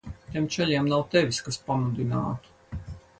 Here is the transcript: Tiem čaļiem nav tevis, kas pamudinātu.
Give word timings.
Tiem 0.35 0.45
čaļiem 0.55 0.87
nav 0.93 1.03
tevis, 1.15 1.41
kas 1.49 1.59
pamudinātu. 1.67 2.81